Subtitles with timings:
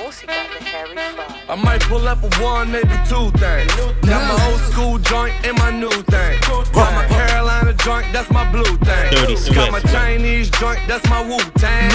[0.06, 3.72] I might pull up a one, maybe two things.
[4.04, 6.40] Got my old school joint and my new thing.
[6.72, 9.54] Got my Carolina joint, that's my blue thing.
[9.54, 11.90] Got my Chinese joint, that's my Wu Tang.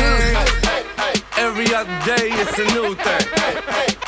[1.38, 3.28] Every other day it's a new thing.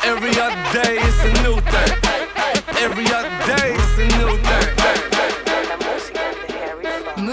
[0.02, 1.92] Every other day it's a new thing.
[2.78, 5.01] Every other day it's a new thing.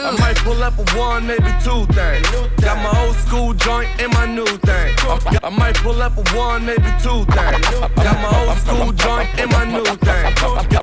[0.02, 2.26] I might pull up a one, maybe two things.
[2.62, 4.96] Got my old school joint and my new thing.
[5.44, 7.66] I might pull up a one, maybe two things.
[8.00, 10.34] Got my old school joint and my new thing.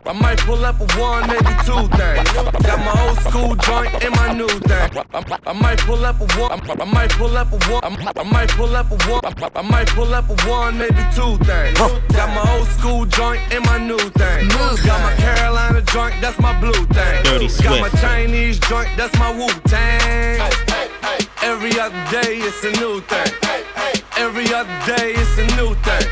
[0.06, 2.28] I might pull up a one, maybe two things.
[2.62, 4.90] Got my old school joint and my new thing.
[5.46, 6.52] I might pull up a one.
[6.80, 7.82] I might pull up a one.
[8.16, 9.20] I might pull up a one.
[9.54, 11.78] I might pull up a one, maybe two things.
[12.12, 14.48] Got my old school joint and my new thing.
[14.84, 17.24] Got my Carolina joint, that's my blue thing.
[17.62, 20.40] Got my Chinese joint, that's that's my Wu Tang.
[21.42, 23.32] Every other day it's a new thing.
[24.16, 26.06] Every other day it's a new thing.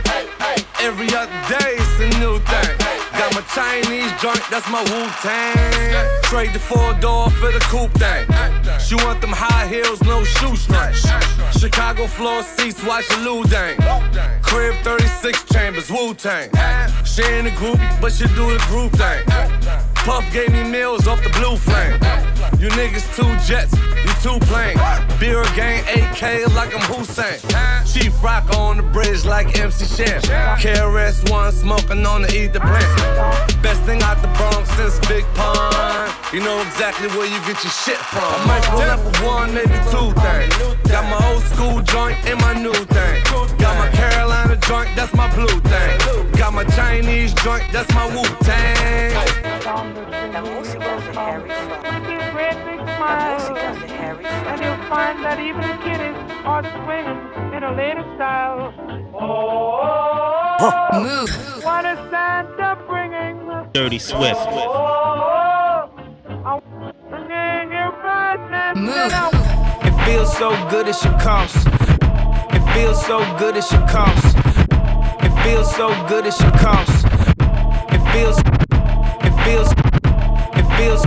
[0.80, 2.78] Every other day it's a new thing.
[3.18, 6.22] Got my Chinese joint, that's my Wu Tang.
[6.22, 8.26] Trade the four door for the coupe thing.
[8.78, 11.04] She want them high heels, no shoestrings.
[11.58, 13.76] Chicago floor seats, watch a Luol Deng.
[14.42, 16.48] Crib 36 chambers, Wu Tang.
[17.04, 19.93] She in the group, but she do the group thing.
[20.04, 21.94] Puff gave me meals off the blue flame.
[22.60, 23.72] You niggas two jets,
[24.04, 24.78] you two planes.
[25.18, 27.40] Beer gang 8K like I'm Hussein.
[27.86, 30.20] Chief rock on the bridge like MC Shan.
[30.60, 33.62] KRS One smoking on the ether plant.
[33.62, 36.12] Best thing out the Bronx since Big Pun.
[36.34, 38.24] You know exactly where you get your shit from.
[38.24, 40.52] I might pull up one, maybe two things.
[40.90, 43.24] Got my old school joint and my new thing.
[43.56, 46.32] Got my Carolina joint, that's my blue thing.
[46.36, 49.33] Got my Chinese joint, that's my Wu Tang.
[49.44, 51.84] La música de Harry Fraud.
[52.08, 53.36] His great big La smile.
[53.38, 57.20] música de Harry And you'll find that even kiddies are swinging
[57.54, 58.72] in a later style.
[60.94, 61.30] Move.
[61.62, 63.68] What is Santa bringing?
[63.74, 64.40] Dirty Swift.
[64.40, 65.90] Oh,
[66.46, 66.60] I'm
[67.10, 68.78] bringing you badness.
[68.78, 69.12] Move.
[69.84, 71.66] It feels so good it should cost.
[72.56, 74.36] It feels so good it should cost.
[75.22, 77.04] It feels so good it should cost.
[77.92, 78.53] It feels.
[79.44, 79.72] It feels.
[80.56, 81.04] It feels.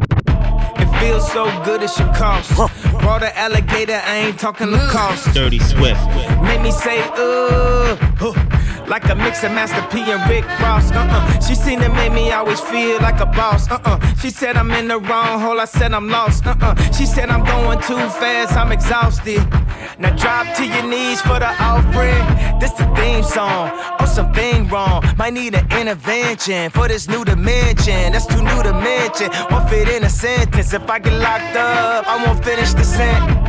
[0.80, 2.56] It feels so good it should cost.
[3.00, 5.34] Brought an alligator, I ain't talking the cost.
[5.34, 6.00] Dirty Swift.
[6.44, 8.34] Make me say, uh, huh,
[8.88, 10.92] like a mix of Master P and Rick Ross.
[10.92, 11.40] Uh uh.
[11.40, 13.70] She seen it make me always feel like a boss.
[13.70, 14.00] Uh uh.
[14.16, 15.60] She said I'm in the wrong hole.
[15.60, 16.46] I said I'm lost.
[16.46, 16.76] Uh uh.
[16.92, 18.54] She said I'm going too fast.
[18.54, 19.44] I'm exhausted.
[20.00, 22.26] Now drop to your knees for the offering.
[22.60, 23.72] This the theme song.
[24.00, 25.04] Oh, something wrong.
[25.18, 28.14] Might need an intervention for this new dimension.
[28.14, 29.30] That's too new to mention.
[29.52, 30.74] Won't fit in a sentence.
[30.74, 33.47] If I get locked up, I won't finish the sentence.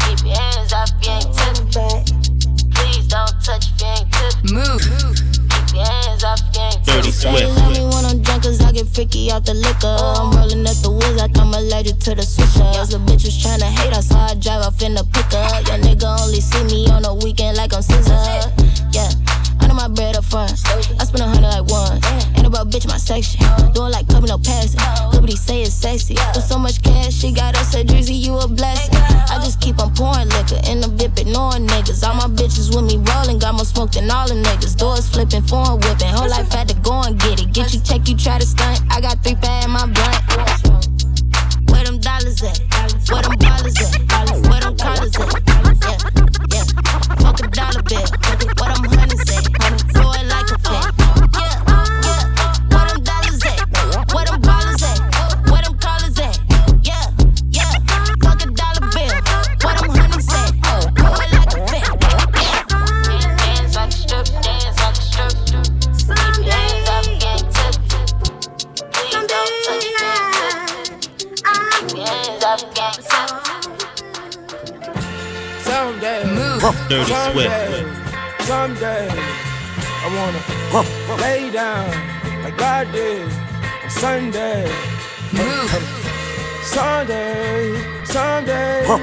[0.00, 2.04] Keep your hands off, you ain't tipping.
[2.72, 4.54] Please don't touch if you ain't tipping.
[4.54, 4.80] Move.
[5.50, 7.58] Keep your hands off, you ain't Dirty Say Swift.
[7.58, 9.86] love me when I'm drunk cause I get freaky off the liquor.
[9.86, 12.64] I'm rolling up the woods like I'm allergic to the switcher.
[12.72, 12.98] Yes, the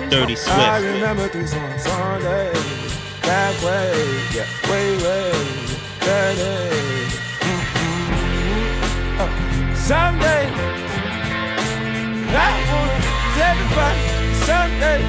[0.09, 2.51] Dirty I remember these on Sunday.
[3.23, 3.91] That way,
[4.33, 5.31] yeah, way, way,
[5.99, 6.71] that day.
[7.43, 9.19] Mm-hmm.
[9.19, 9.27] Uh,
[9.75, 10.47] someday,
[12.31, 12.99] I wanna
[13.49, 13.99] everybody
[14.47, 15.03] someday.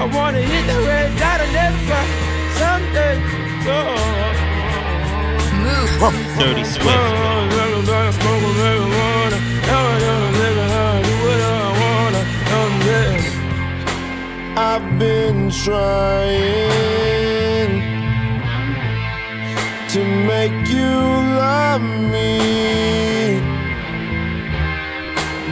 [0.00, 2.10] I wanna hit the red dot and everybody
[2.58, 3.16] someday.
[3.62, 3.76] So,
[5.62, 6.38] Move.
[6.38, 7.27] Dirty Swift.
[14.98, 16.58] Been trying
[19.88, 20.90] to make you
[21.38, 23.40] love me,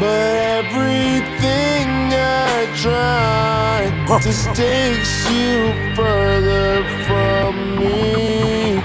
[0.01, 8.83] but everything I try just takes you further from me.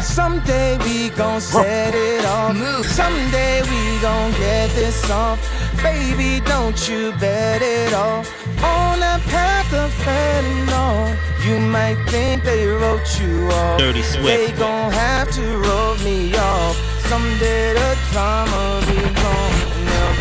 [0.00, 2.56] Someday we gon' set it off.
[2.86, 5.55] Someday we gon' get this off.
[5.82, 8.24] Baby, don't you bet it all
[8.62, 11.16] on that path of fentanyl.
[11.44, 13.78] You might think they wrote you off.
[13.78, 14.26] Dirty Swift.
[14.26, 16.76] They gon' have to roll me off.
[17.08, 19.54] Someday the drama be gone.
[19.76, 20.14] and they'll.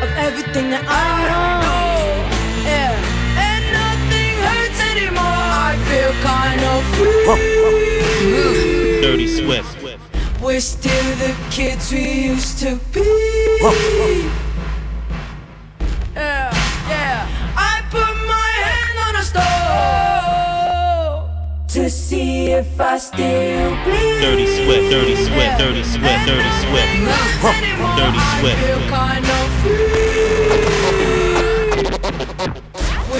[0.00, 1.98] Of everything that I know.
[2.62, 2.94] Yeah.
[3.48, 5.42] And nothing hurts anymore.
[5.66, 7.26] I feel kind of free.
[9.02, 9.74] Dirty Swift.
[10.40, 13.02] We're still the kids we used to be.
[16.14, 16.54] Yeah,
[16.88, 17.26] yeah.
[17.56, 19.58] I put my hand on a stove
[21.74, 24.20] to see if I still bleed.
[24.22, 24.90] Dirty Swift.
[24.90, 25.58] Dirty Swift.
[25.58, 26.26] Dirty Swift.
[26.26, 26.92] Dirty Swift.
[27.98, 28.62] Dirty Swift.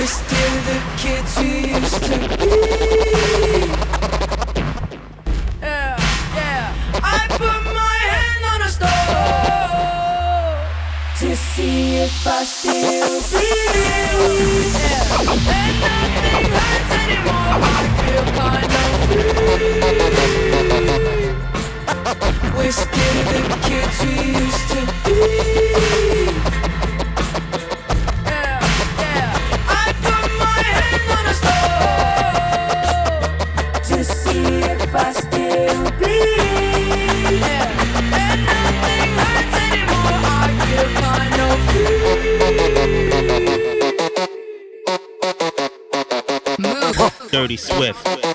[0.08, 2.48] Still the kids we used to be.
[5.60, 5.96] Yeah,
[6.34, 6.74] yeah.
[7.02, 8.70] I put my hand on a
[11.18, 13.20] to see if I still
[17.02, 17.52] anymore.
[17.60, 19.38] I feel kind of free.
[22.56, 26.07] We're still the kids we used to be.
[47.48, 48.27] Dirty Swift.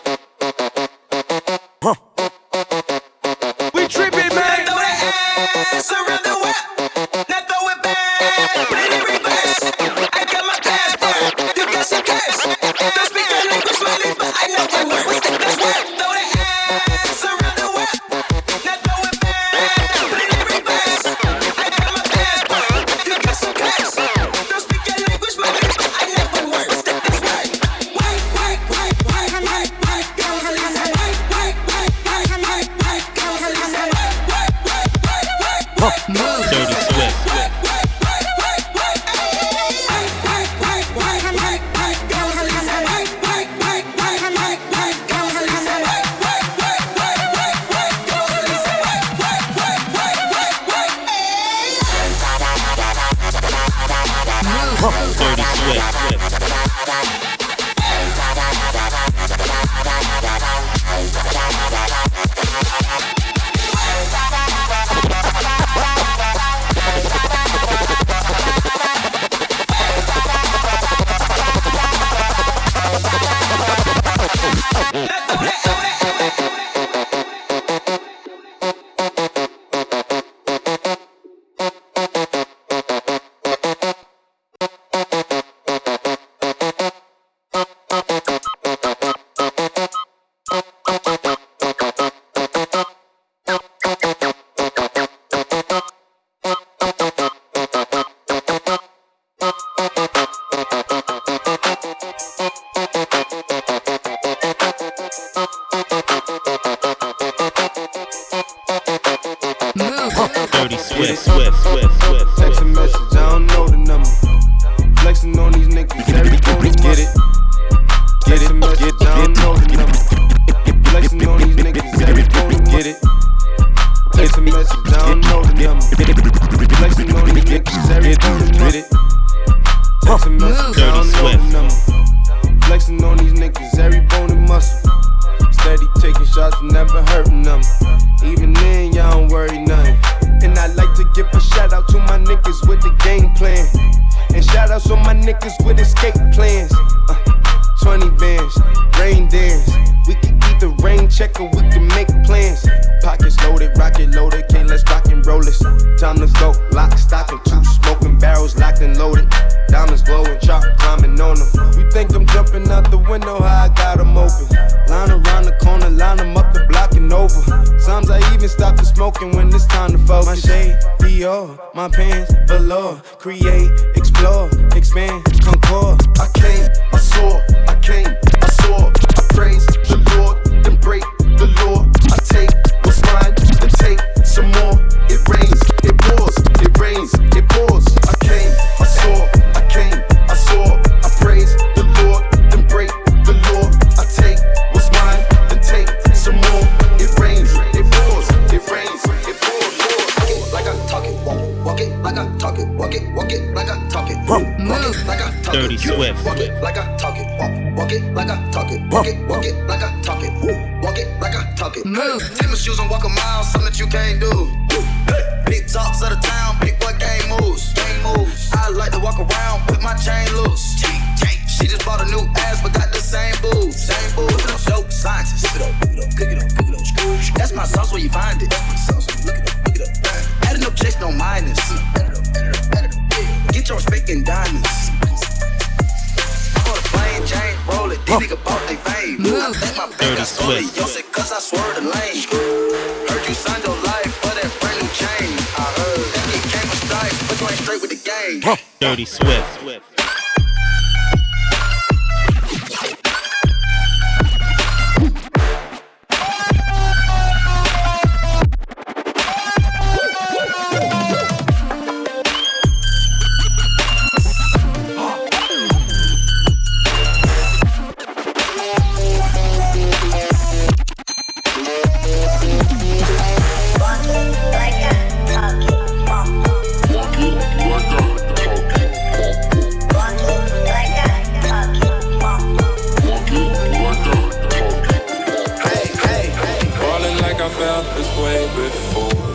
[287.58, 289.34] Felt this way before.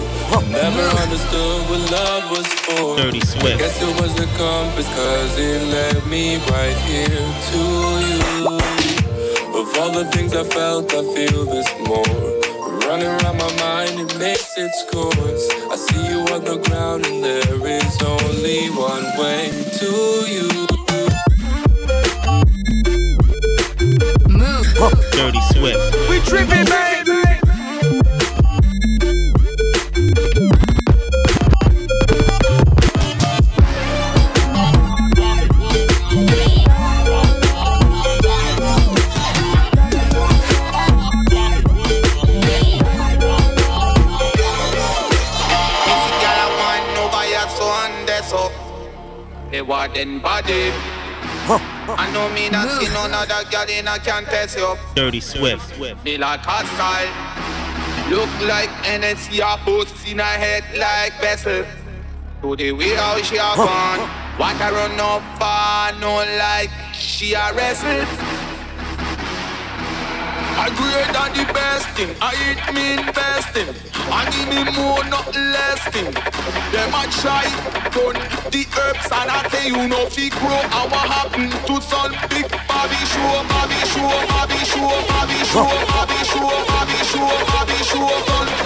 [0.51, 2.97] Never understood what love was for.
[2.97, 3.59] Dirty Swift.
[3.59, 7.63] Guess it was the compass, cause it led me right here to
[8.09, 8.59] you.
[9.59, 12.05] Of all the things I felt, I feel this more.
[12.87, 15.45] Running around my mind, it makes its course.
[15.71, 19.51] I see you on the ground, and there is only one way
[19.81, 19.91] to
[20.35, 20.49] you.
[25.13, 26.09] Dirty Swift.
[26.09, 26.88] We tripping, baby.
[49.69, 50.73] They want them body.
[51.93, 54.75] I know me not see none other girl in a can test you.
[54.95, 55.79] Dirty Swift.
[56.05, 57.13] They like hot style.
[58.09, 61.67] Look like NSC a post in her head like vessel.
[62.41, 64.09] To the way how she a gone.
[64.39, 68.09] Want to run up far, no like she a wrestle.
[70.57, 72.17] I great than the best thing.
[72.23, 73.98] I eat me investing.
[74.11, 76.13] I give me more, not less thing.
[76.73, 77.45] Them a try
[77.95, 78.17] gun
[78.51, 80.57] the herbs and I tell you no fi grow.
[80.57, 86.21] And what happen to some big Bobby show, Bobby show, Bobby show, Bobby show, Bobby
[86.29, 88.58] show, Bobby show, Bobby show, big Bobby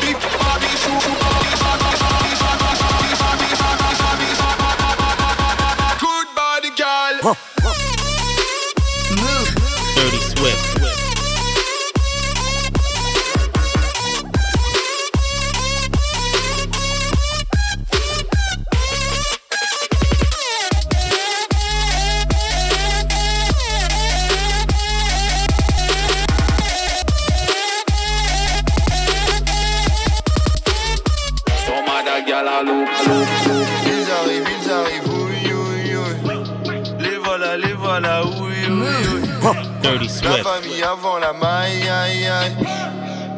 [39.82, 42.52] La famille avant la maille, aïe, aïe.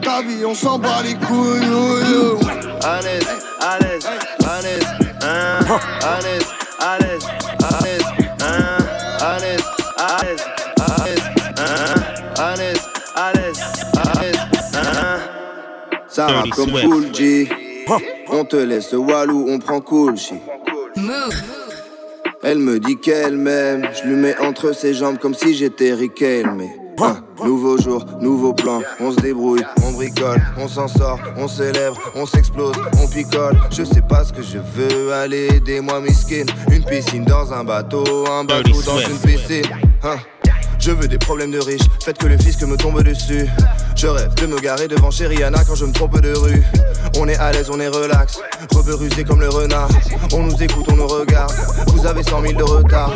[0.03, 2.03] Ta vie, on s'en bat les couilles, oui,
[2.39, 2.47] oui.
[2.83, 3.27] À l'aise,
[3.61, 4.07] à l'aise,
[4.47, 4.87] à l'aise,
[5.23, 5.59] hein.
[6.03, 6.45] À l'aise,
[6.79, 7.27] à l'aise,
[7.59, 8.05] à l'aise,
[8.43, 8.79] hein.
[9.21, 9.65] À l'aise,
[9.97, 10.45] à l'aise,
[10.77, 11.23] à l'aise,
[11.59, 11.95] hein.
[12.37, 12.83] À l'aise,
[13.17, 13.61] à l'aise,
[13.97, 14.41] à l'aise,
[14.75, 15.19] hein.
[16.09, 16.73] Ça rappe comme.
[16.73, 17.49] Cool G.
[18.29, 20.43] On te laisse Walou, on prend cool shit.
[22.47, 26.47] Elle me dit qu'elle m'aime, je lui mets entre ses jambes comme si j'étais Rickel,
[26.55, 26.69] mais
[27.01, 31.99] hein, nouveau jour, nouveau plan, on se débrouille, on bricole, on s'en sort, on célèbre,
[32.15, 33.57] on s'explose, on picole.
[33.71, 38.05] Je sais pas ce que je veux, aller aidez-moi miskin, une piscine dans un bateau,
[38.31, 39.65] un bateau dans une piscine.
[40.03, 40.17] hein.
[40.79, 43.49] Je veux des problèmes de riches, faites que le fisc me tombe dessus.
[43.97, 45.29] Je rêve de me garer devant chez
[45.67, 46.63] quand je me trompe de rue.
[47.19, 48.41] On est à l'aise, on est relax,
[48.75, 49.89] rebeu rusé comme le renard.
[50.33, 51.53] On nous écoute, on nous regarde.
[51.89, 53.11] Vous avez 100 000 de retard.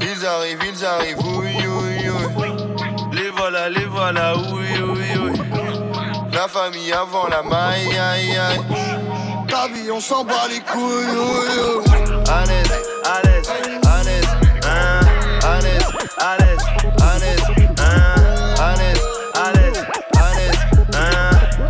[0.00, 1.56] Ils arrivent, ils arrivent, oui.
[3.12, 4.66] Les voilà, les voilà, oui.
[6.32, 8.60] La famille avant la maille, aïe, aïe.
[9.48, 12.22] Ta on s'en bat les couilles, oui.
[12.28, 13.89] À l'aise.
[16.18, 16.58] À l'aise,
[17.00, 17.40] à l'aise,
[17.78, 18.50] à l'aise.
[18.58, 19.00] À l'aise,
[19.34, 20.58] à l'aise, à l'aise.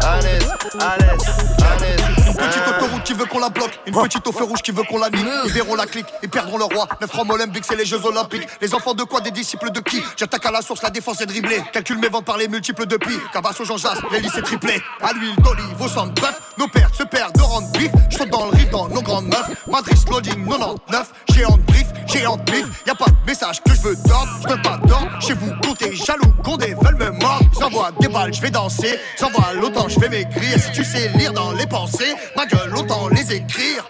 [0.03, 0.49] À l'aise,
[0.81, 1.25] à l'aise,
[1.63, 2.01] à l'aise.
[2.27, 4.83] Une petite autoroute qui veut qu'on la bloque, une petite au feu rouge qui veut
[4.85, 5.27] qu'on la nique.
[5.45, 6.89] Ils verront la clique, ils perdront le roi.
[7.01, 8.49] Neuf francs Olympique, c'est les Jeux Olympiques.
[8.61, 10.03] Les enfants de quoi Des disciples de qui?
[10.17, 11.63] J'attaque à la source, la défense est dribblée.
[11.73, 13.13] Calcule mes ventes par les multiples de pi.
[13.33, 14.83] Cabasso Jean Jas, les lycées triplés.
[15.03, 17.91] À l'huile d'olive, au centre bref, nos pères se perdent de rendre bif.
[18.11, 19.51] Je saute dans le riff dans nos grandes meufs.
[19.67, 22.67] Madrid loading 99, géant de brief, géant de bif.
[22.87, 25.09] Y a pas de message que je veux tordre, je veux pas d'ordre.
[25.21, 27.47] Chez vous, comptez jaloux, condés veulent me mordre.
[27.59, 28.99] J'envoie des balles, je vais danser.
[29.19, 30.59] J'envoie l'autant, je vais m'écrire.
[30.61, 33.87] Si tu sais lire dans les pensées, ma gueule, autant les écrire.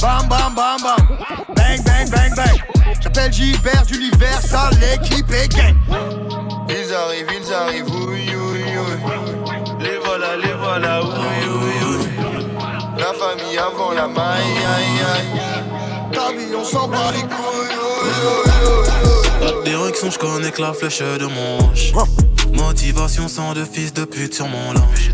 [0.00, 1.18] Bam bam bam bam,
[1.56, 2.60] bang bang bang bang.
[3.02, 5.74] J'appelle Gilbert d'univers, ça l'équipe est gang.
[6.68, 8.64] Ils arrivent, ils arrivent, oui, oui.
[9.80, 11.49] Les voilà, les voilà, oui.
[13.60, 16.12] Avant la maille, aïe, aïe.
[16.12, 17.76] Ta vie, on s'en bat les couilles.
[18.02, 18.52] oui, oui,
[19.42, 19.46] oui.
[19.46, 21.92] La direction, je connais que la flèche de mon hanche.
[22.54, 25.12] Motivation sans de fils de pute sur mon linge.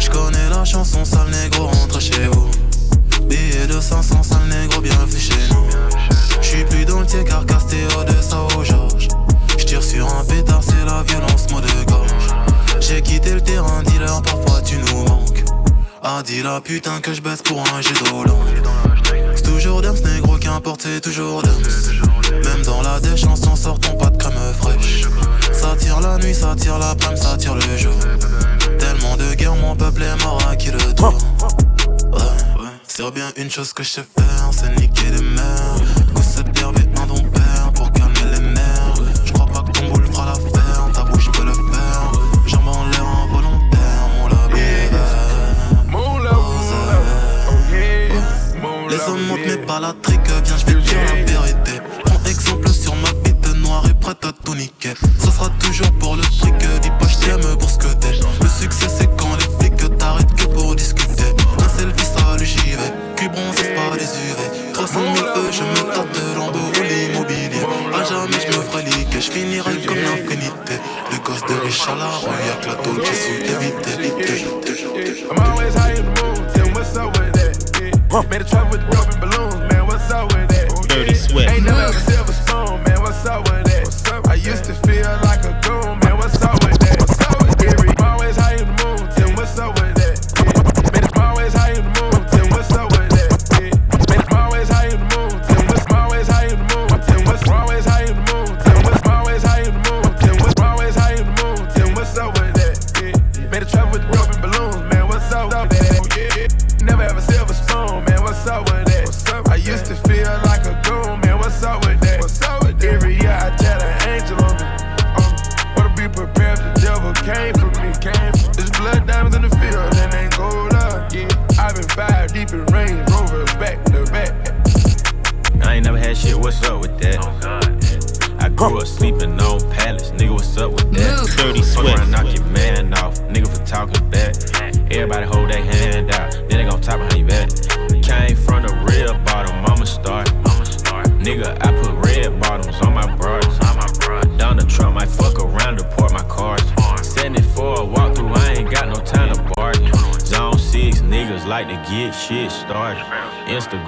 [0.00, 2.48] Je connais la chanson, sale négro, rentre chez vous.
[3.24, 5.66] Billet de 500, sale négro, bienvenue chez nous.
[6.40, 9.08] J'suis plus dans le car Castéo de au Georges.
[9.58, 12.10] J'tire sur un pétard, c'est la violence, mot de gorge.
[12.78, 15.27] J'ai quitté le terrain, dealer, parfois tu nous manques.
[16.02, 17.92] Ah, dis la putain que je baisse pour un jet
[19.34, 21.62] C'est toujours Dams, négro, qu'importe, c'est toujours Dams.
[22.32, 25.02] Même dans la déchance, en sortant pas de crème fraîche.
[25.52, 27.94] Ça tire la nuit, ça tire la ça tire le jour.
[28.78, 31.18] Tellement de guerre, mon peuple est mort à qui le tour.
[32.12, 32.68] Ouais.
[32.86, 35.22] C'est bien une chose que je sais faire, c'est niquer les
[48.98, 51.80] Les hommes montent mais pas la trique, viens je vais dire la vérité.
[52.04, 56.16] Prends exemple sur ma bite noire et prête à tout niquer Ça sera toujours pour
[56.16, 58.18] le fric, dis pas je t'aime pour ce que t'es
[78.26, 78.97] Made a travel with dope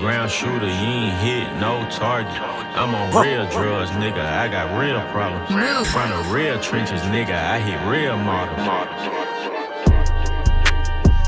[0.00, 2.32] Instagram shooter, you ain't hit no target.
[2.32, 5.46] I'm on real drugs, nigga, I got real problems.
[5.90, 8.56] From the real trenches, nigga, I hit real models.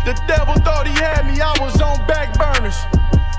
[0.07, 2.79] The devil thought he had me, I was on back burners.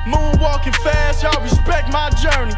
[0.05, 2.53] Moonwalking fast, y'all respect my journey.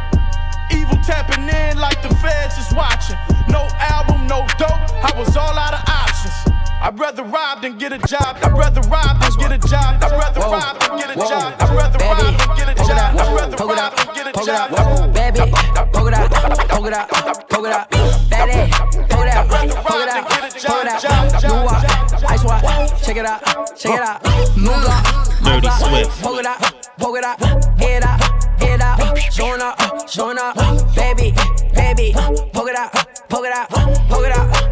[0.69, 3.17] Evil tapping in like the feds is watching.
[3.47, 6.44] No album, no dope, I was all out of options.
[6.85, 8.37] I'd rather rob than get a job.
[8.43, 10.03] I'd rather rob than get a job.
[10.03, 11.55] I'd rather rob than get a job.
[11.59, 12.89] I'd rather rob than get a job.
[12.91, 14.69] I'd rather rob than get a job.
[15.11, 15.51] Baby,
[15.91, 16.29] poke it out,
[16.69, 17.89] poke it out, poke it out.
[18.29, 18.69] Fatty,
[19.09, 21.41] poke it out, poke it out, poke it out.
[21.41, 23.41] New watch, ice watch, check it out,
[23.75, 24.21] check it out.
[24.55, 26.21] New Glock, Dirty Swift.
[26.21, 26.61] Poke it out,
[26.99, 27.41] poke it out,
[27.79, 28.21] head out,
[28.61, 29.17] head out.
[29.33, 30.55] Showing up, showing up,
[30.95, 31.33] baby,
[31.73, 32.13] baby.
[32.53, 33.69] Poke it out, poke poke it out,
[34.07, 34.64] poke it out,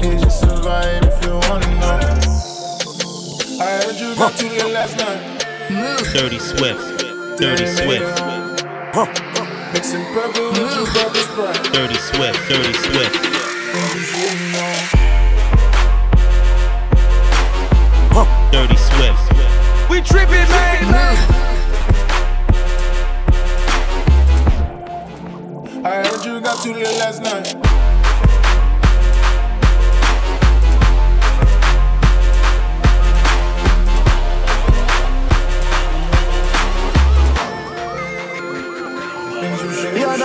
[0.00, 1.98] It's just a vibe if you wanna know.
[3.60, 5.44] I heard you got too lit last night.
[6.14, 7.02] Dirty Swift.
[7.36, 8.22] Dirty Swift.
[9.72, 11.72] Mixing purple with your purple sprite.
[11.72, 12.48] Dirty Swift.
[12.48, 13.16] Dirty Swift.
[18.52, 19.32] Dirty Swift.
[19.90, 21.16] We tripping, man.
[25.84, 27.67] I heard you got too lit last night.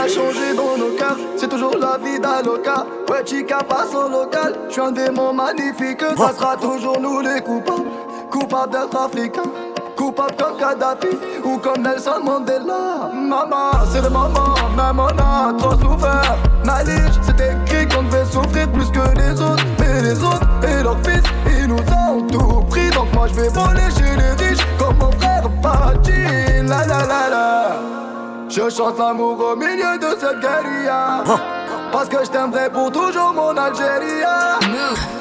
[0.03, 2.85] N'a changé dans nos cœurs, c'est toujours la vie d'Aloca.
[3.09, 6.03] Ouais, chica passe au local, je suis un démon magnifique.
[6.17, 7.87] Ça sera toujours nous les coupables,
[8.29, 9.49] coupables d'être africains.
[9.95, 11.07] Coupables comme Kadhafi
[11.45, 13.11] ou comme Nelson Mandela.
[13.13, 16.37] Maman, c'est le moment, même on a trop souffert.
[16.65, 19.63] Malige, c'est écrit qu'on devait souffrir plus que les autres.
[19.79, 22.89] Mais les autres et leurs fils, ils nous ont tout pris.
[22.89, 26.11] Donc moi je vais voler chez les riches comme mon frère Pachi.
[26.67, 28.02] La la la la.
[28.55, 31.23] Je chante l'amour au milieu de cette guérilla.
[31.91, 34.21] Parce que je t'aimerai pour toujours mon Algérie.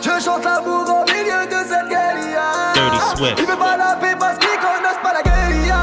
[0.02, 2.74] Je chante l'amour au milieu de cette guérilla.
[2.74, 3.38] Dirty Swift.
[3.38, 5.80] Il veut pas la paix parce qu'ils connaissent pas la guérilla.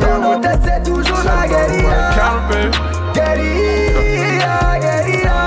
[0.00, 2.12] Dans nos with têtes c'est toujours la guérilla.
[3.12, 5.40] Guérilla, guérilla.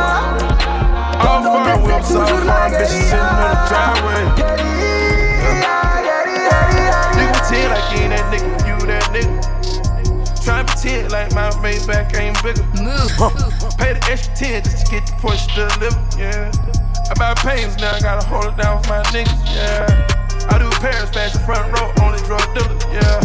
[1.24, 4.24] Dans nos têtes c'est toujours la fire bitches sitting in the driveway.
[4.36, 6.60] Guérilla, guérilla,
[7.16, 9.45] Nigga pretend like you ain't that nigga, you that nigga.
[10.86, 12.64] Try and pretend like my Maybach ain't bigger.
[13.78, 16.52] Pay the extra 10 just to get the push delivered, yeah.
[17.10, 19.90] I buy pains now, I gotta hold it down for my niggas, yeah.
[20.50, 23.18] I do Paris fashion front row on the drug dealer, yeah.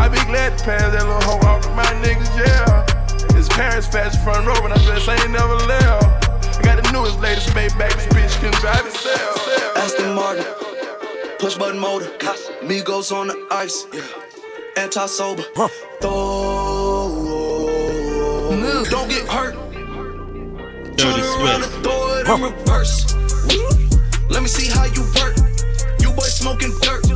[0.00, 3.36] I be glad to pass that little hoe off to my niggas, yeah.
[3.36, 6.56] It's Paris fashion front row, but I dress ain't never left.
[6.56, 9.76] I got the newest, latest Maybach, this bitch can drive itself.
[9.76, 10.44] Aston Martin,
[11.38, 12.08] push button motor,
[12.64, 14.02] Migos on the ice, yeah.
[14.82, 15.44] anti sober.
[16.00, 16.65] Throw,
[18.90, 19.54] don't get hurt.
[20.96, 21.70] Dirty Swift.
[21.82, 23.14] throw it in reverse.
[24.30, 25.36] Let me see how you work.
[26.00, 27.06] You boys smoking dirt.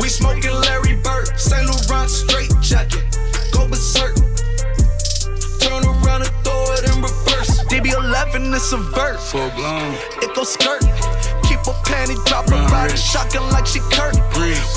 [0.00, 1.38] We smoking Larry Bird.
[1.38, 3.04] Saint Laurent straight jacket.
[3.52, 4.16] Go berserk.
[5.60, 7.64] Turn around and throw it in reverse.
[7.70, 9.32] DB11 is a verse.
[9.32, 9.94] Full blown.
[10.22, 10.82] It goes skirt.
[11.60, 14.16] Keep a panty dropper riding shotgun like she Kurt.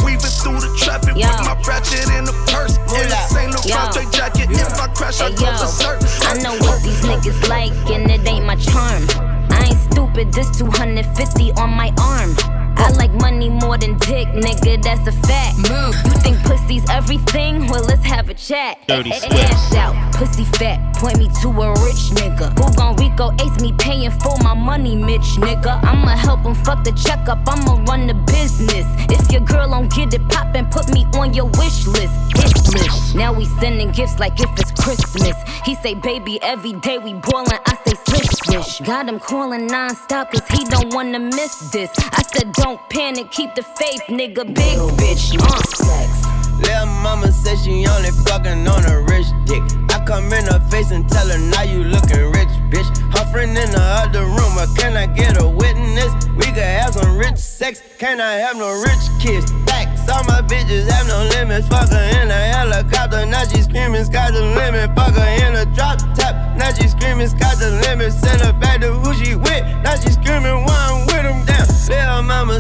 [0.03, 1.27] Weaving through the traffic Yo.
[1.27, 2.75] with my ratchet in the purse.
[2.91, 3.91] In a Saint Laurent Yo.
[3.91, 4.47] straight jacket.
[4.51, 5.99] If I crash, I Hey, go yo, berserk.
[6.27, 9.07] I know what these niggas like, and it ain't my charm.
[9.51, 12.35] I ain't stupid, this 250 on my arm.
[12.75, 15.57] I like money more than dick, nigga, that's a fact.
[15.57, 17.67] You think pussy's everything?
[17.67, 18.79] Well, let's have a chat.
[18.87, 19.35] Dirty A- a- Swift.
[19.53, 22.47] Ass out, pussy fat, point me to a rich nigga.
[22.57, 25.83] Who gon' Rico ace me paying for my money, Mitch, nigga?
[25.83, 28.85] I'ma help him fuck the checkup, I'ma run the business.
[29.09, 32.13] If your girl don't get it poppin', put me on your wish list.
[32.37, 33.15] Hit list.
[33.15, 35.35] Now we sending gifts like if it's Christmas.
[35.65, 38.87] He say, baby, every day we boilin', I say swish swish.
[38.87, 41.91] Got him calling non-stop cause he don't wanna miss this.
[41.97, 45.35] I said, don't panic, keep the faith, nigga, big bitch.
[45.39, 45.63] Uh.
[46.59, 49.82] Little mama said she only fucking on a rich dick.
[50.05, 52.85] Come in her face and tell her now you looking rich, bitch.
[53.15, 56.11] Her friend in the other room, or can I get a witness?
[56.35, 59.51] We could have some rich sex, can I have no rich kids?
[59.65, 61.67] Facts, all my bitches have no limits.
[61.67, 64.93] Fuck her in a helicopter, now she screaming, sky the limit.
[64.93, 68.11] Fuck her in a drop top, now she screaming, sky the limit.
[68.11, 68.32] Send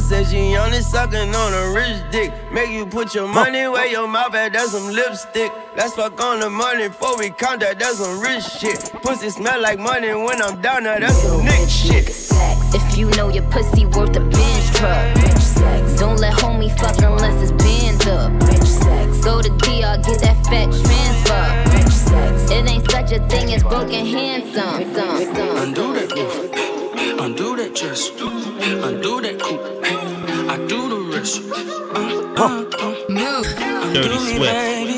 [0.03, 2.31] said she only sucking on a rich dick.
[2.51, 5.51] Make you put your money where your mouth at, that's some lipstick.
[5.75, 8.91] Let's fuck on the money before we count that, that's some rich shit.
[9.01, 12.09] Pussy smell like money when I'm down there, that's some Nick shit.
[12.75, 15.99] If you know your pussy worth a Benz truck, rich sex.
[15.99, 19.23] Don't let homie fuck unless it's Benz up, rich sex.
[19.23, 22.51] Go to DR, get that fat transfer, rich sex.
[22.51, 24.81] It ain't such a thing as broken handsome.
[25.63, 29.72] Undo that roof, undo that chest, undo that coupe.
[31.23, 31.53] Do.
[31.53, 32.95] Uh, uh, uh.
[33.07, 33.47] Move.
[33.57, 34.51] Undo Dirty me, Swift.
[34.51, 34.97] baby.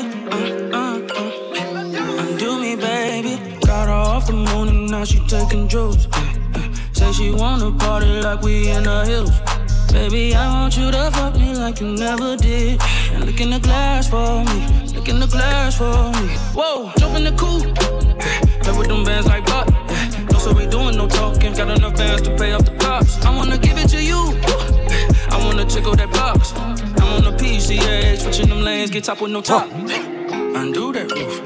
[2.18, 3.60] Undo me, baby.
[3.64, 6.08] Got her off the moon and now she taking drugs.
[6.92, 9.30] Say she wanna party like we in the hills.
[9.92, 12.80] Baby, I want you to fuck me like you never did.
[13.12, 14.66] And look in the glass for me.
[14.96, 16.34] Look in the glass for me.
[16.58, 17.72] Whoa, jump in the coupe.
[18.64, 19.68] Play with them bands like Buck.
[20.32, 21.52] No, so we doing no talking.
[21.52, 23.24] Got enough bands to pay off the cops.
[23.24, 24.75] I wanna give it to you.
[25.30, 26.52] I wanna tickle that box.
[26.56, 29.70] I'm on the PCA, switching them lanes, get top with no top.
[29.70, 31.40] Undo that roof,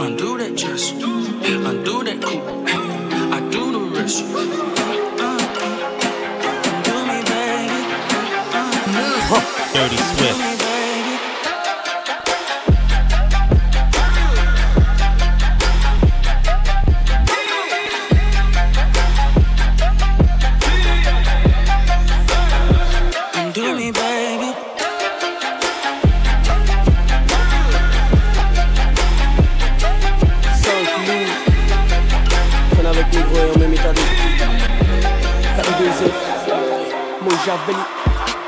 [0.00, 2.44] undo that chest, undo that coupe.
[3.36, 4.24] I do the rest.
[4.24, 5.38] Uh.
[7.08, 7.78] Me, baby.
[9.30, 9.40] Uh.
[9.74, 10.53] Dirty Swift.
[35.94, 37.22] 4 2 F.
[37.22, 37.78] Mojaveli.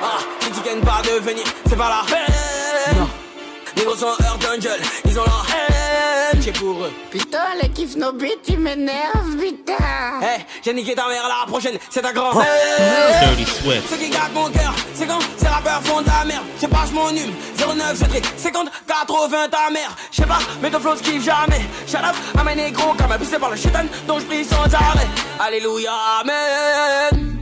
[0.03, 2.99] Ah, qui dit qu'elle pas de venir, c'est pas la peine.
[2.99, 3.09] Non.
[3.77, 6.43] Négros sont Earth Angel, ils ont la haine.
[6.43, 6.93] J'ai pour eux.
[7.11, 10.21] Putain, les kiffs nos beats, tu m'énerves, putain.
[10.23, 12.47] Hey, j'ai niqué ta mère la prochaine, c'est ta grand-mère.
[13.23, 13.91] Dirty Swift.
[13.91, 16.45] Ce qui garde mon cœur, c'est quand ces rappeurs font de la merde.
[16.61, 19.97] Je passe mon hume, 09, je trie 50, 80 ta mère.
[20.11, 21.65] Je sais pas, mais ton flow kiffe jamais.
[21.87, 25.07] Shut up, à mes négros, comme abusé par le chétan, dont je prie sans arrêt.
[25.39, 27.36] Alléluia, amen.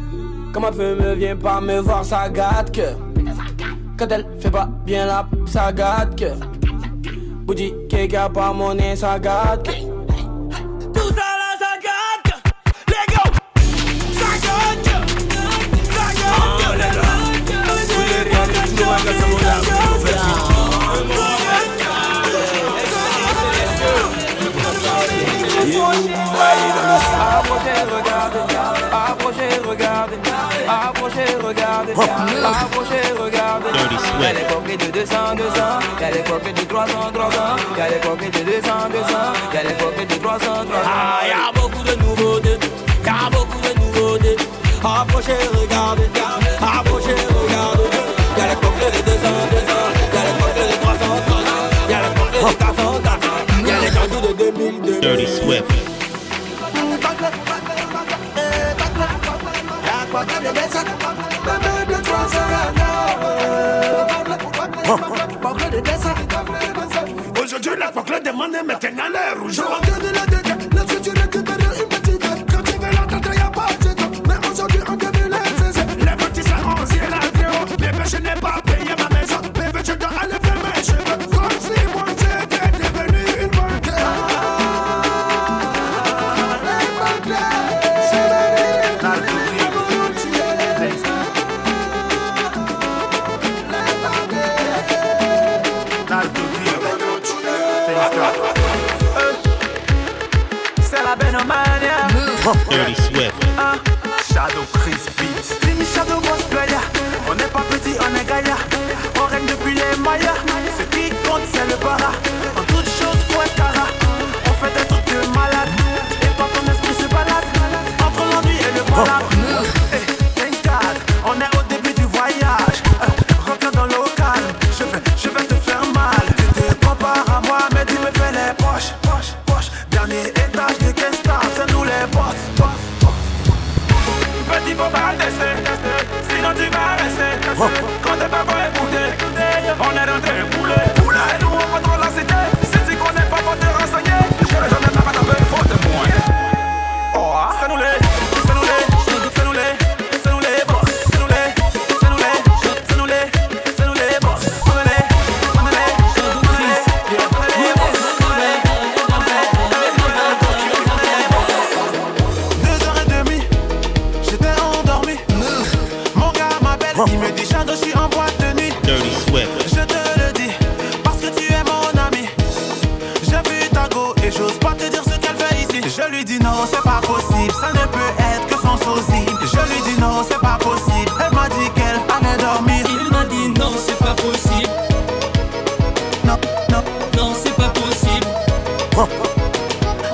[0.61, 2.95] Ma femme me vient pas me voir, ça gâte que.
[3.99, 6.33] Quand elle fait pas bien la ça gâte que.
[7.45, 9.73] Bougie, quelqu'un pas monnaie, ça gâte que.
[10.95, 12.33] Tout ça là, ça gâte.
[12.89, 13.31] Les gars,
[14.15, 14.89] ça gâte.
[15.91, 16.79] Ça gâte.
[26.81, 28.54] Regardez, approchez,
[29.75, 30.17] regardez,
[30.69, 33.71] approchez, regardez, approchez, regardez.
[34.21, 35.55] Y'a les coquets de 200, 200,
[36.01, 37.39] y'a les coquets de 300, 300,
[37.77, 39.09] y'a les coquets de 200, 200,
[39.53, 40.67] y'a les coquets de 300, 300.
[40.85, 42.59] Ah, y'a beaucoup de nouveautés,
[43.05, 44.37] y'a beaucoup de nouveautés.
[44.85, 46.09] Approchez, regardez,
[46.61, 47.91] approchez, regardez.
[48.39, 49.75] Y'a les coquets de 200, 200,
[50.15, 51.45] y'a les coquets de 300, 300,
[51.91, 53.29] y'a les coquets de 400, 400,
[53.67, 55.01] y'a les jandous de 2000, 2000.
[55.01, 55.94] Dirty Swift.
[67.43, 69.61] Aujourd'hui, la coque demande maintenant les rouges.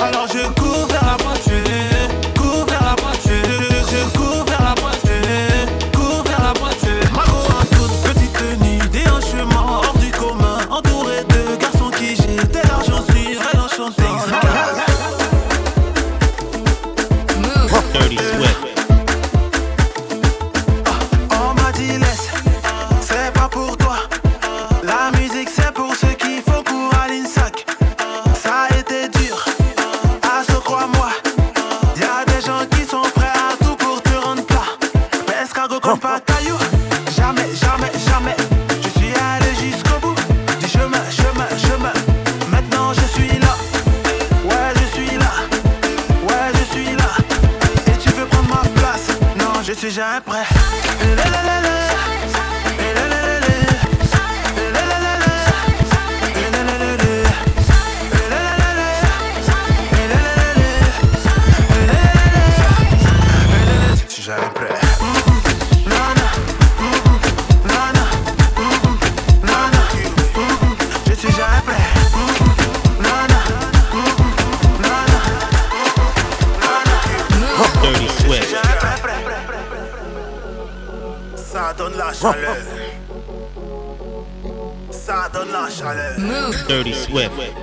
[0.03, 1.30] Alors je cours vers la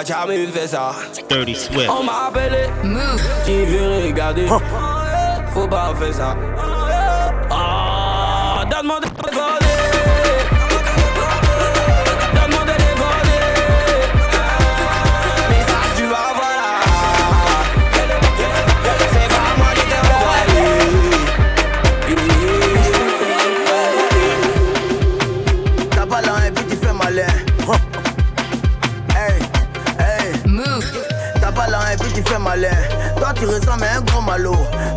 [0.06, 0.94] try me fais ça.
[1.30, 1.90] Dirty Swift.
[1.90, 2.70] On m'a appelé.
[2.84, 3.22] Move.
[3.44, 4.48] Qui veut regarder?
[5.54, 6.38] Faut pas faire ça.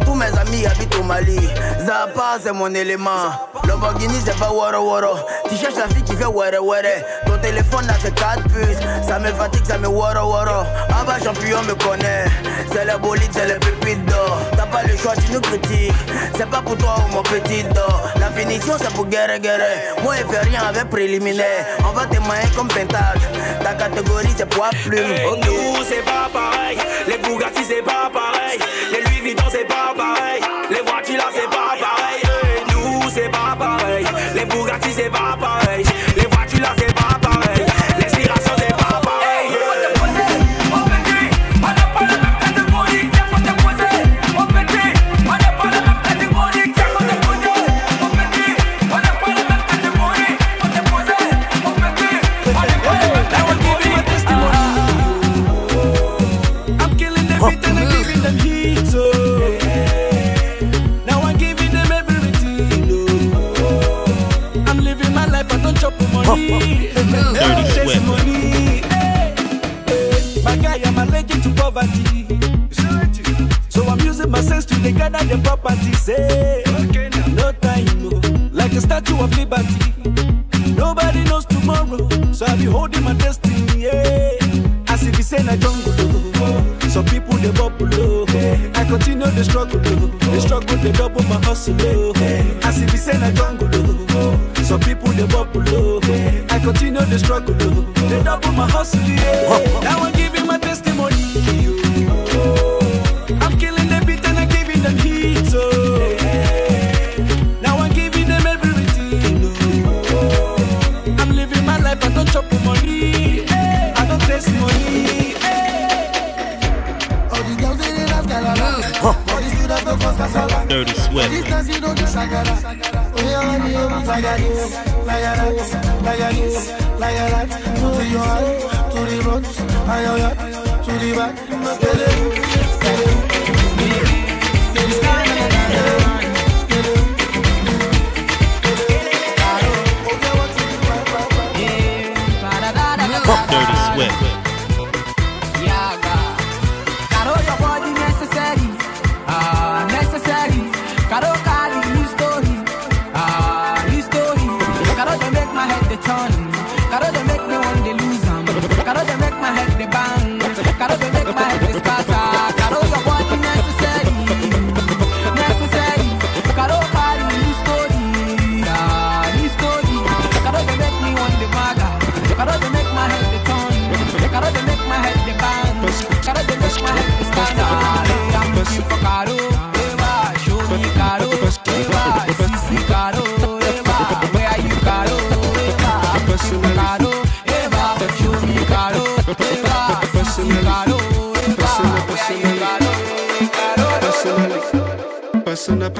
[0.05, 1.49] Tous mes amis habitent au Mali.
[1.79, 3.31] Zappa, c'est mon élément.
[3.69, 5.17] Lamborghini, c'est pas Waro Waro.
[5.49, 6.83] Tu cherches la fille qui fait Were Were.
[7.25, 8.79] Ton téléphone n'a que 4 puces.
[9.07, 10.67] Ça me fatigue, ça me Waro Waro.
[10.91, 12.25] Ah bah, champion me connaît.
[12.73, 14.39] C'est le bolide, c'est le pépites d'or.
[14.57, 15.95] T'as pas le choix, tu nous critiques.
[16.37, 18.09] C'est pas pour toi ou mon petit d'or.
[18.19, 19.61] La finition, c'est pour guerre guerre.
[20.03, 21.65] Moi, je fais rien avec préliminaire.
[21.89, 23.21] On va témoigner comme pentade.
[23.63, 25.13] Ta catégorie, c'est poids plume.
[25.13, 25.49] Hey, okay.
[25.49, 26.79] Nous, c'est pas pareil.
[27.07, 28.59] Les Bugatti, c'est pas pareil.
[28.91, 29.08] Les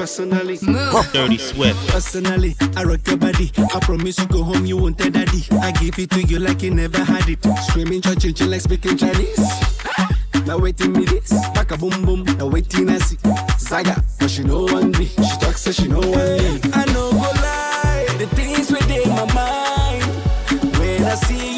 [0.09, 0.57] personally.
[1.13, 1.87] Dirty Swift.
[1.89, 3.51] Personally, I rock your body.
[3.57, 5.45] I promise you go home, you won't tell daddy.
[5.61, 7.39] I give it to you like you never had it.
[7.67, 9.39] Screaming, churching, like speaking Chinese.
[10.47, 12.23] Now waiting me this, back a boom boom.
[12.37, 13.17] Now waiting I see
[13.59, 15.05] Zaga, but she know one me.
[15.05, 16.59] She talks so she know one me.
[16.73, 20.03] I know go lie, the things within my mind
[20.77, 21.48] when I see.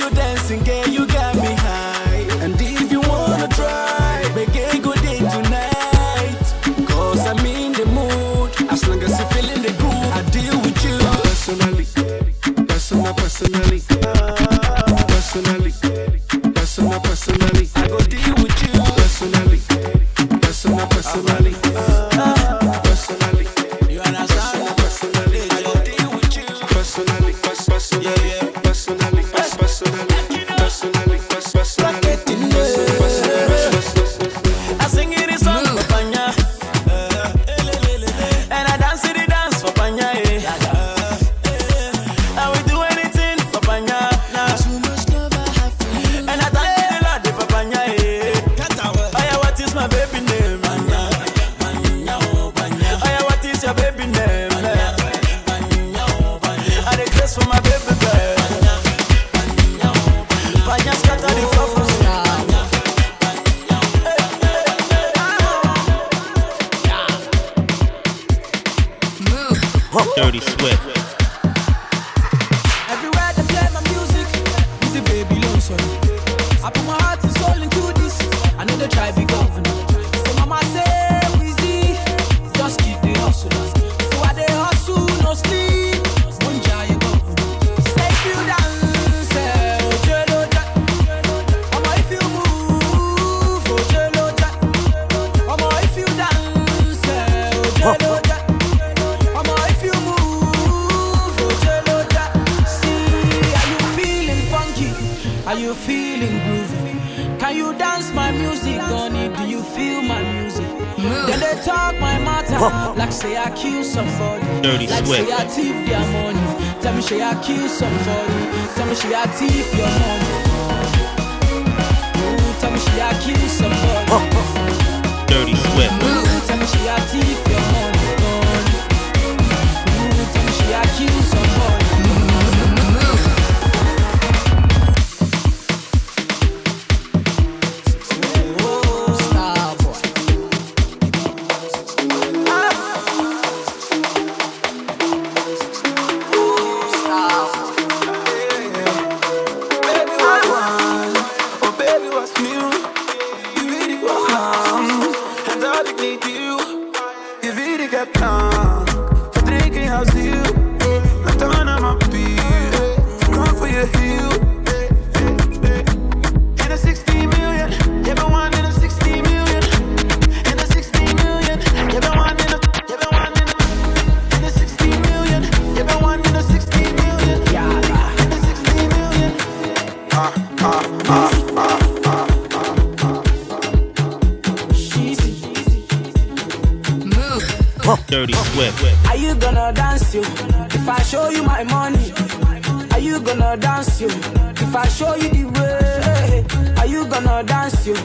[197.92, 197.98] you?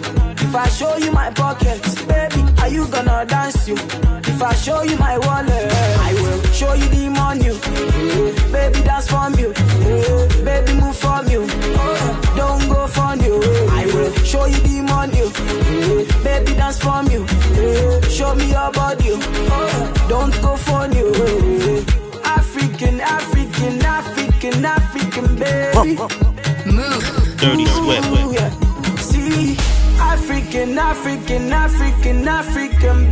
[0.47, 3.77] If I show you my pockets, baby, are you gonna dance you?
[4.33, 5.56] If I show you my wallet,
[31.67, 33.06] African, African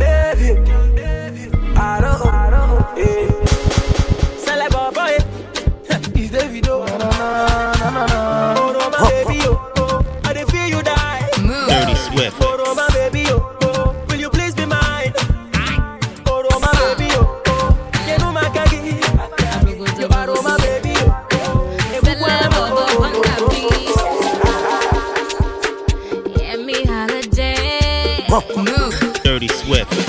[29.35, 30.04] Dirty Swift.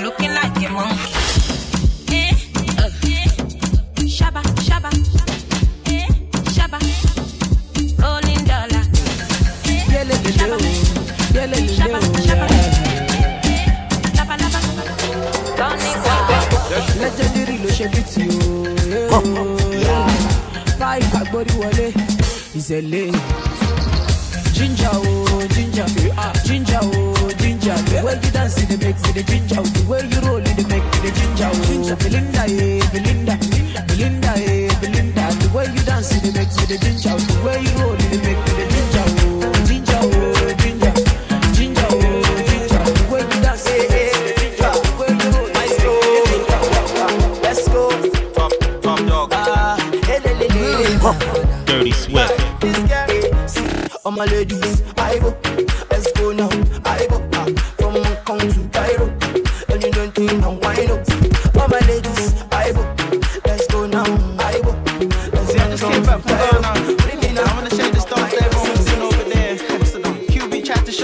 [0.00, 0.21] look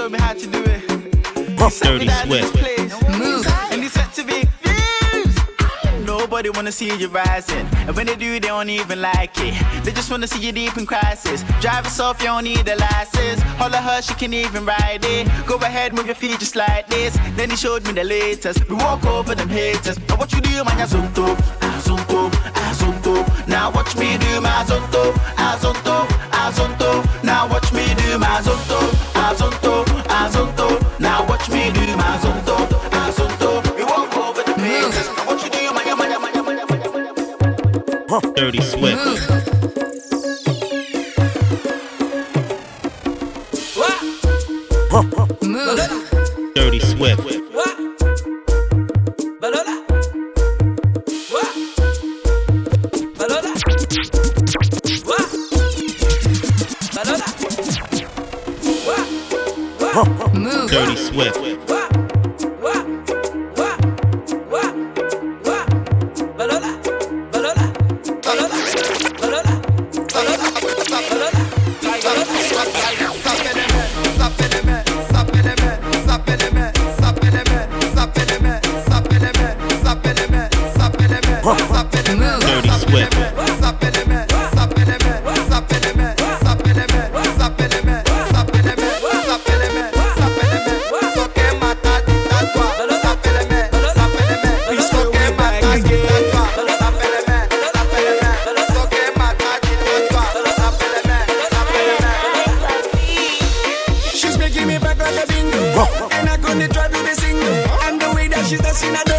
[0.08, 0.88] showed me how to do it.
[1.82, 2.54] Dirty Swift.
[3.18, 3.46] Move.
[3.70, 4.24] And said to
[6.04, 9.54] Nobody wanna see you rising, and when they do, they don't even like it.
[9.84, 11.44] They just wanna see you deep in crisis.
[11.60, 13.42] Drive us off, you don't need a license.
[13.60, 15.28] Holler her, she can even ride it.
[15.46, 17.18] Go ahead, move your feet just like this.
[17.36, 18.66] Then he showed me the latest.
[18.68, 19.98] We walk over them haters.
[20.08, 22.30] Now what you do, man, azonto, azonto,
[22.66, 23.48] azonto.
[23.48, 27.22] Now watch me do my azonto, azonto, azonto.
[27.22, 28.78] Now watch me do my azonto,
[29.14, 29.84] azonto.
[29.84, 29.87] Ah,
[38.38, 39.27] Dirty Swift.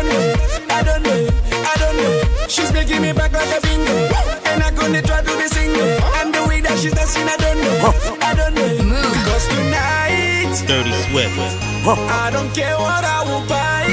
[0.01, 0.33] don't know,
[0.69, 2.47] I don't know, I don't know.
[2.47, 3.95] She's making me back like a bingo,
[4.45, 5.87] and I gonna try to be single.
[6.19, 7.91] And the way that she's dancing, I don't know,
[8.21, 9.01] I don't know.
[9.27, 11.37] Cause tonight, Dirty Swift.
[12.23, 13.87] I don't care what I will buy.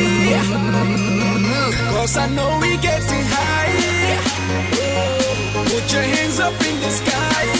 [1.92, 3.74] Cause I know we're getting high.
[5.70, 7.55] Put your hands up in the sky.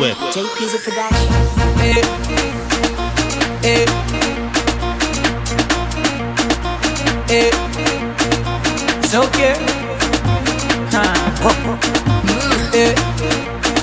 [0.00, 0.16] with.
[0.32, 1.28] JP's a production.
[1.76, 2.00] Hey.
[3.60, 3.84] Hey.
[7.28, 7.50] Hey.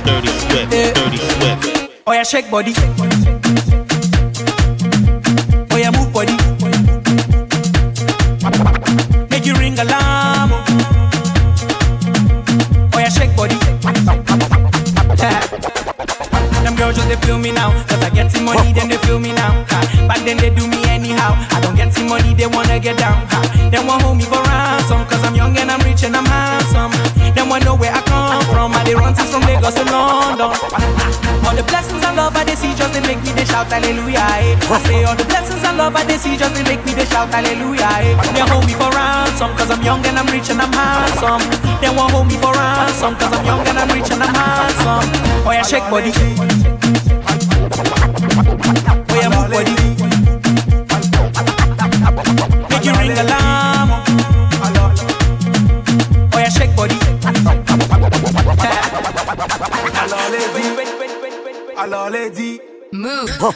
[0.06, 1.92] Dirty Swift, Dirty Swift.
[2.08, 2.46] Oh yeah, shake.
[2.46, 3.67] Shake shake body.
[22.88, 23.20] get down.
[23.68, 26.96] Them want hold me for ransom, cause I'm young and I'm rich and I'm handsome.
[27.36, 30.56] Them want know where I come from, I they run since from Lagos to London.
[31.44, 34.24] All the blessings and love I they see just they make me they shout hallelujah.
[34.40, 34.56] Eh.
[34.72, 37.04] I say all the blessings and love I they see just they make me they
[37.12, 37.92] shout hallelujah.
[38.08, 38.16] Eh.
[38.32, 41.44] They hold me for ransom, cause I'm young and I'm rich and I'm handsome.
[41.84, 45.08] They want hold me for ransom, cause I'm young and I'm rich and I'm handsome.
[45.44, 46.16] Oh yeah, shake body.
[49.12, 49.87] Oh yeah, move body.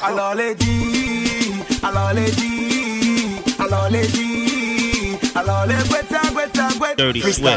[0.03, 1.53] Alors les dit,
[1.83, 7.11] alors les dit, alors les dit, alors les guetta, guetta, guetta.
[7.11, 7.47] Dirty Swift.